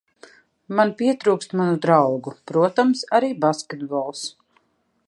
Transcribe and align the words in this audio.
Man 0.79 0.93
pietrūkst 1.01 1.53
manu 1.61 1.77
draugu 1.83 2.35
protams 2.53 3.05
arī 3.21 3.31
basketbols. 3.47 4.27